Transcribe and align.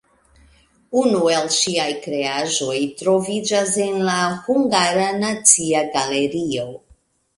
Unu 1.01 1.17
el 1.33 1.49
ŝiaj 1.57 1.89
kreaĵoj 2.05 2.79
troviĝas 3.01 3.77
en 3.85 4.01
la 4.09 4.17
Hungara 4.49 5.07
Nacia 5.23 5.89
Galerio. 5.99 6.67